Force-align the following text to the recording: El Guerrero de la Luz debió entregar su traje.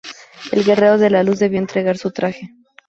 El 0.51 0.63
Guerrero 0.63 0.97
de 0.97 1.11
la 1.11 1.21
Luz 1.21 1.37
debió 1.37 1.59
entregar 1.59 1.95
su 1.95 2.09
traje. 2.09 2.49